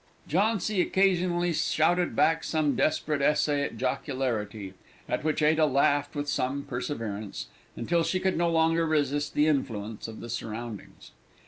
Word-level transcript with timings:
Jauncy 0.27 0.81
occasionally 0.81 1.53
shouted 1.53 2.15
back 2.15 2.43
some 2.43 2.75
desperate 2.75 3.21
essay 3.21 3.61
at 3.61 3.77
jocularity, 3.77 4.73
at 5.07 5.23
which 5.23 5.43
Ada 5.43 5.67
laughed 5.67 6.15
with 6.15 6.27
some 6.27 6.63
perseverance, 6.63 7.49
until 7.75 7.99
even 7.99 8.09
she 8.09 8.19
could 8.19 8.35
no 8.35 8.49
longer 8.49 8.87
resist 8.87 9.35
the 9.35 9.45
influence 9.45 10.07
of 10.07 10.19
the 10.19 10.29
surroundings. 10.31 11.11